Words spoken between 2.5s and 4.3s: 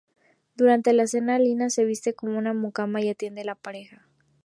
mucama y atiende a la pareja.